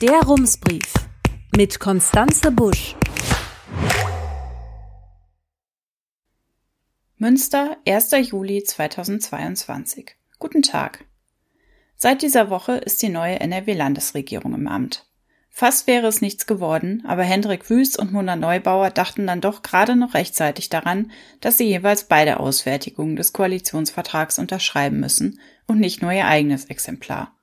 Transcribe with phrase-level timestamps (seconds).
[0.00, 0.94] Der Rumsbrief
[1.54, 2.96] mit Konstanze Busch.
[7.18, 8.10] Münster, 1.
[8.30, 10.16] Juli 2022.
[10.38, 11.04] Guten Tag.
[11.96, 15.06] Seit dieser Woche ist die neue NRW-Landesregierung im Amt.
[15.50, 19.96] Fast wäre es nichts geworden, aber Hendrik Wüst und Mona Neubauer dachten dann doch gerade
[19.96, 21.10] noch rechtzeitig daran,
[21.42, 27.36] dass sie jeweils beide Ausfertigungen des Koalitionsvertrags unterschreiben müssen und nicht nur ihr eigenes Exemplar.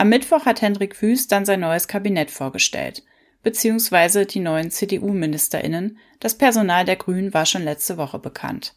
[0.00, 3.02] Am Mittwoch hat Hendrik Wüst dann sein neues Kabinett vorgestellt,
[3.42, 5.98] beziehungsweise die neuen CDU-MinisterInnen.
[6.20, 8.74] Das Personal der Grünen war schon letzte Woche bekannt.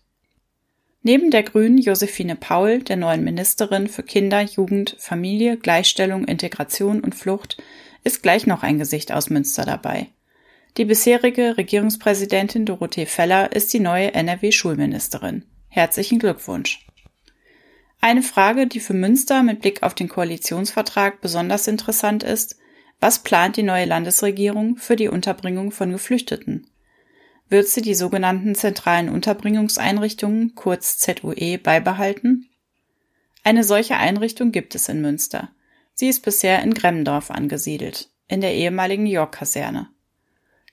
[1.03, 7.13] Neben der Grünen Josephine Paul, der neuen Ministerin für Kinder, Jugend, Familie, Gleichstellung, Integration und
[7.13, 7.61] Flucht,
[8.03, 10.07] ist gleich noch ein Gesicht aus Münster dabei.
[10.77, 15.45] Die bisherige Regierungspräsidentin Dorothee Feller ist die neue NRW-Schulministerin.
[15.69, 16.85] Herzlichen Glückwunsch.
[18.03, 22.57] Eine Frage, die für Münster mit Blick auf den Koalitionsvertrag besonders interessant ist,
[22.99, 26.67] was plant die neue Landesregierung für die Unterbringung von Geflüchteten?
[27.47, 32.49] Wird sie die sogenannten zentralen Unterbringungseinrichtungen, kurz ZUE, beibehalten?
[33.43, 35.51] Eine solche Einrichtung gibt es in Münster.
[35.93, 39.89] Sie ist bisher in Gremmendorf angesiedelt, in der ehemaligen York-Kaserne.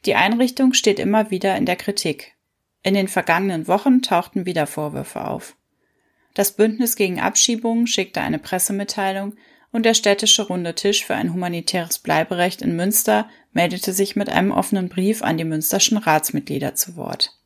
[0.06, 2.36] Die Einrichtung steht immer wieder in der Kritik.
[2.83, 5.58] In den vergangenen Wochen tauchten wieder Vorwürfe auf.
[6.39, 9.34] Das Bündnis gegen Abschiebungen schickte eine Pressemitteilung
[9.72, 14.53] und der städtische Runde Tisch für ein humanitäres Bleiberecht in Münster meldete sich mit einem
[14.53, 17.36] offenen Brief an die münsterschen Ratsmitglieder zu Wort.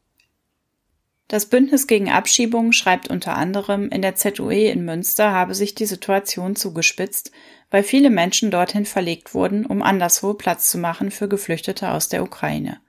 [1.26, 5.86] Das Bündnis gegen Abschiebungen schreibt unter anderem, in der ZUE in Münster habe sich die
[5.86, 7.32] Situation zugespitzt,
[7.70, 12.22] weil viele Menschen dorthin verlegt wurden, um anderswo Platz zu machen für Geflüchtete aus der
[12.22, 12.82] Ukraine.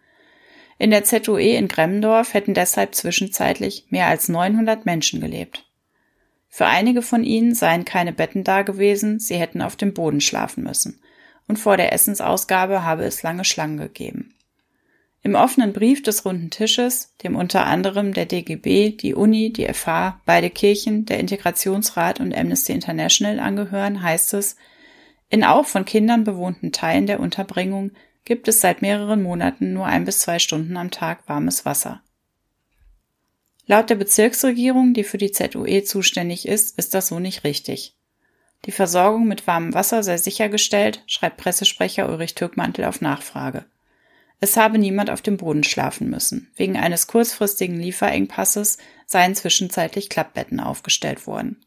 [0.77, 5.63] In der ZUE in Gremmendorf hätten deshalb zwischenzeitlich mehr als 900 Menschen gelebt.
[6.55, 10.63] Für einige von ihnen seien keine Betten da gewesen, sie hätten auf dem Boden schlafen
[10.63, 11.01] müssen.
[11.47, 14.35] Und vor der Essensausgabe habe es lange Schlangen gegeben.
[15.23, 20.21] Im offenen Brief des runden Tisches, dem unter anderem der DGB, die Uni, die FH,
[20.27, 24.55] beide Kirchen, der Integrationsrat und Amnesty International angehören, heißt es,
[25.31, 27.93] in auch von Kindern bewohnten Teilen der Unterbringung
[28.25, 32.03] gibt es seit mehreren Monaten nur ein bis zwei Stunden am Tag warmes Wasser.
[33.65, 37.95] Laut der Bezirksregierung, die für die ZUE zuständig ist, ist das so nicht richtig.
[38.65, 43.65] Die Versorgung mit warmem Wasser sei sichergestellt, schreibt Pressesprecher Ulrich Türkmantel auf Nachfrage.
[44.39, 46.51] Es habe niemand auf dem Boden schlafen müssen.
[46.55, 51.63] Wegen eines kurzfristigen Lieferengpasses seien zwischenzeitlich Klappbetten aufgestellt worden.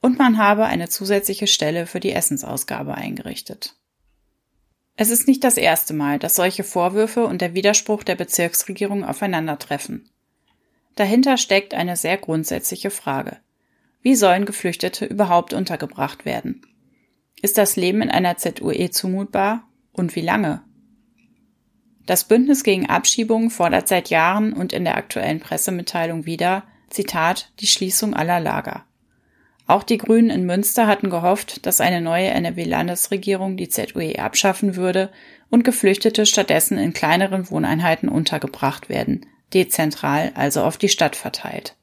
[0.00, 3.74] Und man habe eine zusätzliche Stelle für die Essensausgabe eingerichtet.
[4.96, 10.08] Es ist nicht das erste Mal, dass solche Vorwürfe und der Widerspruch der Bezirksregierung aufeinandertreffen.
[10.94, 13.38] Dahinter steckt eine sehr grundsätzliche Frage.
[14.02, 16.62] Wie sollen Geflüchtete überhaupt untergebracht werden?
[17.40, 20.62] Ist das Leben in einer ZUE zumutbar und wie lange?
[22.04, 27.66] Das Bündnis gegen Abschiebungen fordert seit Jahren und in der aktuellen Pressemitteilung wieder, Zitat, die
[27.66, 28.84] Schließung aller Lager.
[29.66, 35.10] Auch die Grünen in Münster hatten gehofft, dass eine neue NRW-Landesregierung die ZUE abschaffen würde
[35.48, 41.76] und Geflüchtete stattdessen in kleineren Wohneinheiten untergebracht werden, dezentral, also auf die Stadt verteilt.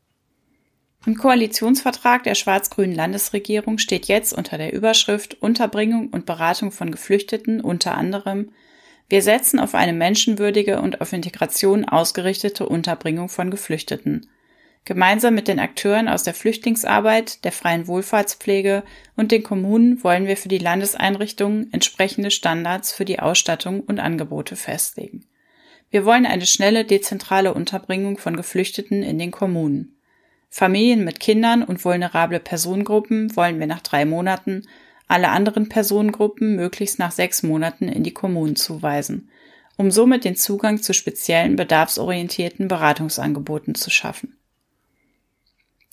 [1.06, 7.62] Im Koalitionsvertrag der schwarz-grünen Landesregierung steht jetzt unter der Überschrift Unterbringung und Beratung von Geflüchteten
[7.62, 8.52] unter anderem
[9.08, 14.30] Wir setzen auf eine menschenwürdige und auf Integration ausgerichtete Unterbringung von Geflüchteten.
[14.86, 18.84] Gemeinsam mit den Akteuren aus der Flüchtlingsarbeit, der freien Wohlfahrtspflege
[19.16, 24.56] und den Kommunen wollen wir für die Landeseinrichtungen entsprechende Standards für die Ausstattung und Angebote
[24.56, 25.29] festlegen.
[25.92, 29.96] Wir wollen eine schnelle, dezentrale Unterbringung von Geflüchteten in den Kommunen.
[30.50, 34.68] Familien mit Kindern und vulnerable Personengruppen wollen wir nach drei Monaten,
[35.08, 39.30] alle anderen Personengruppen möglichst nach sechs Monaten in die Kommunen zuweisen,
[39.78, 44.38] um somit den Zugang zu speziellen bedarfsorientierten Beratungsangeboten zu schaffen.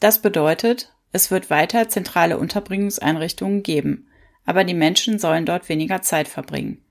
[0.01, 4.09] Das bedeutet, es wird weiter zentrale Unterbringungseinrichtungen geben,
[4.45, 6.83] aber die Menschen sollen dort weniger Zeit verbringen.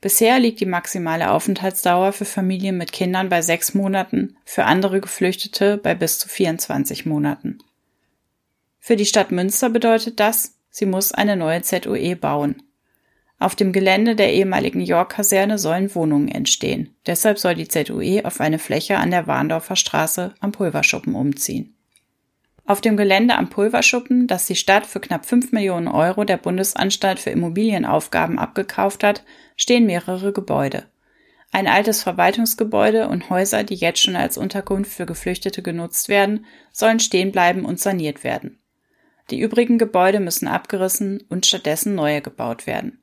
[0.00, 5.76] Bisher liegt die maximale Aufenthaltsdauer für Familien mit Kindern bei sechs Monaten, für andere Geflüchtete
[5.76, 7.58] bei bis zu 24 Monaten.
[8.78, 12.62] Für die Stadt Münster bedeutet das, sie muss eine neue ZUE bauen.
[13.40, 16.96] Auf dem Gelände der ehemaligen York-Kaserne sollen Wohnungen entstehen.
[17.06, 21.77] Deshalb soll die ZUE auf eine Fläche an der Warndorfer Straße am Pulverschuppen umziehen.
[22.68, 27.18] Auf dem Gelände am Pulverschuppen, das die Stadt für knapp 5 Millionen Euro der Bundesanstalt
[27.18, 29.24] für Immobilienaufgaben abgekauft hat,
[29.56, 30.84] stehen mehrere Gebäude.
[31.50, 37.00] Ein altes Verwaltungsgebäude und Häuser, die jetzt schon als Unterkunft für Geflüchtete genutzt werden, sollen
[37.00, 38.58] stehen bleiben und saniert werden.
[39.30, 43.02] Die übrigen Gebäude müssen abgerissen und stattdessen neue gebaut werden.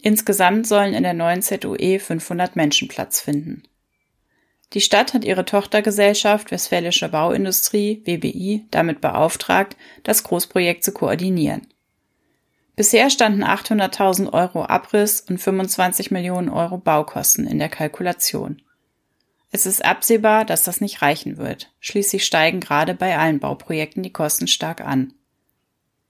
[0.00, 3.62] Insgesamt sollen in der neuen ZUE 500 Menschen Platz finden.
[4.72, 11.66] Die Stadt hat ihre Tochtergesellschaft Westfälische Bauindustrie WBI damit beauftragt, das Großprojekt zu koordinieren.
[12.76, 18.62] Bisher standen 800.000 Euro Abriss und 25 Millionen Euro Baukosten in der Kalkulation.
[19.50, 21.72] Es ist absehbar, dass das nicht reichen wird.
[21.80, 25.12] Schließlich steigen gerade bei allen Bauprojekten die Kosten stark an.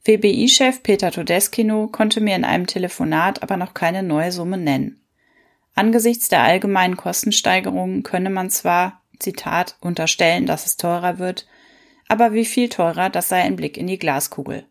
[0.04, 5.00] WBI-Chef Peter Todeskino konnte mir in einem Telefonat aber noch keine neue Summe nennen.
[5.74, 11.46] Angesichts der allgemeinen Kostensteigerungen könne man zwar, Zitat, unterstellen, dass es teurer wird,
[12.08, 14.66] aber wie viel teurer, das sei ein Blick in die Glaskugel.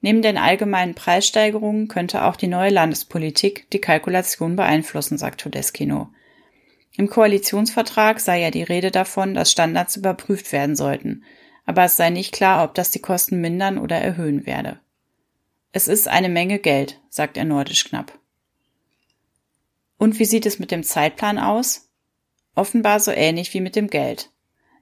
[0.00, 6.10] Neben den allgemeinen Preissteigerungen könnte auch die neue Landespolitik die Kalkulation beeinflussen, sagt Todeskino.
[6.96, 11.24] Im Koalitionsvertrag sei ja die Rede davon, dass Standards überprüft werden sollten,
[11.64, 14.78] aber es sei nicht klar, ob das die Kosten mindern oder erhöhen werde.
[15.72, 18.18] Es ist eine Menge Geld, sagt er nordisch knapp.
[19.98, 21.88] Und wie sieht es mit dem Zeitplan aus?
[22.54, 24.30] Offenbar so ähnlich wie mit dem Geld.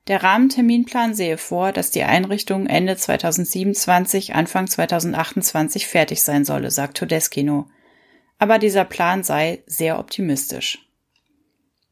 [0.06, 6.99] Der Rahmenterminplan sehe vor, dass die Einrichtung Ende 2027, Anfang 2028 fertig sein solle, sagt
[6.99, 7.66] Todeskino.
[8.38, 10.87] Aber dieser Plan sei sehr optimistisch.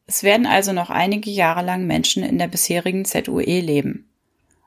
[0.06, 4.10] Es werden also noch einige Jahre lang Menschen in der bisherigen ZUE leben.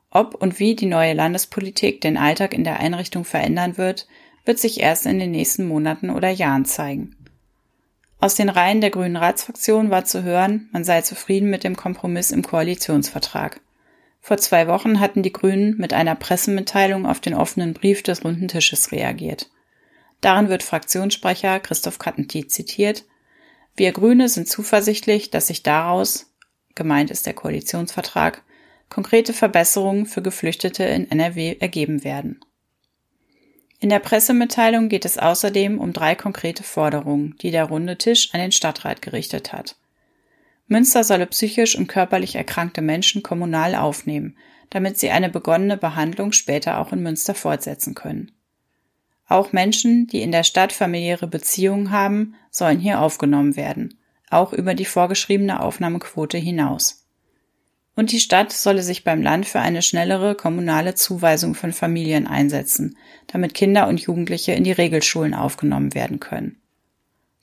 [0.10, 4.08] Ob und wie die neue Landespolitik den Alltag in der Einrichtung verändern wird,
[4.46, 7.15] wird sich erst in den nächsten Monaten oder Jahren zeigen.
[8.20, 12.32] Aus den Reihen der Grünen Ratsfraktion war zu hören, man sei zufrieden mit dem Kompromiss
[12.32, 13.60] im Koalitionsvertrag.
[14.22, 18.48] Vor zwei Wochen hatten die Grünen mit einer Pressemitteilung auf den offenen Brief des runden
[18.48, 19.52] Tisches reagiert.
[20.22, 23.06] Darin wird Fraktionssprecher Christoph Kattentiet zitiert,
[23.78, 26.34] wir Grüne sind zuversichtlich, dass sich daraus,
[26.76, 28.42] gemeint ist der Koalitionsvertrag,
[28.90, 32.40] konkrete Verbesserungen für Geflüchtete in NRW ergeben werden.
[33.80, 38.40] In der Pressemitteilung geht es außerdem um drei konkrete Forderungen, die der runde Tisch an
[38.40, 39.76] den Stadtrat gerichtet hat.
[40.68, 44.38] Münster solle psychisch und körperlich erkrankte Menschen kommunal aufnehmen,
[44.70, 48.32] damit sie eine begonnene Behandlung später auch in Münster fortsetzen können.
[49.28, 54.00] Auch Menschen, die in der Stadt familiäre Beziehungen haben, sollen hier aufgenommen werden,
[54.30, 57.05] auch über die vorgeschriebene Aufnahmequote hinaus.
[57.96, 62.98] Und die Stadt solle sich beim Land für eine schnellere kommunale Zuweisung von Familien einsetzen,
[63.28, 66.62] damit Kinder und Jugendliche in die Regelschulen aufgenommen werden können.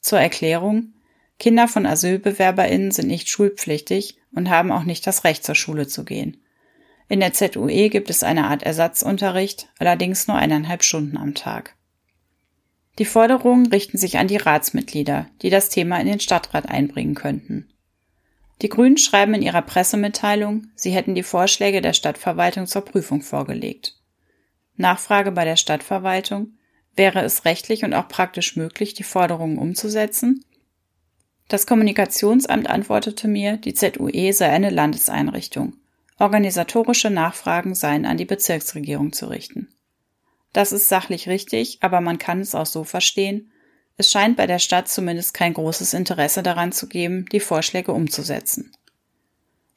[0.00, 0.92] Zur Erklärung
[1.38, 6.04] Kinder von Asylbewerberinnen sind nicht schulpflichtig und haben auch nicht das Recht zur Schule zu
[6.04, 6.36] gehen.
[7.08, 11.74] In der ZUE gibt es eine Art Ersatzunterricht, allerdings nur eineinhalb Stunden am Tag.
[12.98, 17.68] Die Forderungen richten sich an die Ratsmitglieder, die das Thema in den Stadtrat einbringen könnten.
[18.62, 23.98] Die Grünen schreiben in ihrer Pressemitteilung, sie hätten die Vorschläge der Stadtverwaltung zur Prüfung vorgelegt.
[24.76, 26.54] Nachfrage bei der Stadtverwaltung,
[26.94, 30.44] wäre es rechtlich und auch praktisch möglich, die Forderungen umzusetzen?
[31.48, 35.74] Das Kommunikationsamt antwortete mir, die ZUE sei eine Landeseinrichtung
[36.22, 39.68] Organisatorische Nachfragen seien an die Bezirksregierung zu richten.
[40.52, 43.50] Das ist sachlich richtig, aber man kann es auch so verstehen.
[43.96, 48.72] Es scheint bei der Stadt zumindest kein großes Interesse daran zu geben, die Vorschläge umzusetzen.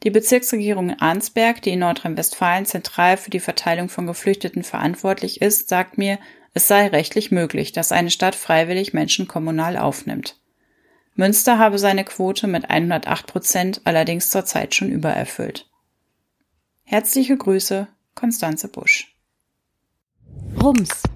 [0.03, 5.67] Die Bezirksregierung in Arnsberg, die in Nordrhein-Westfalen zentral für die Verteilung von Geflüchteten verantwortlich ist,
[5.67, 6.19] sagt mir,
[6.53, 10.37] es sei rechtlich möglich, dass eine Stadt freiwillig Menschen kommunal aufnimmt.
[11.15, 15.69] Münster habe seine Quote mit 108 Prozent allerdings zurzeit schon übererfüllt.
[16.83, 19.15] Herzliche Grüße, Konstanze Busch.
[20.61, 21.03] Rums,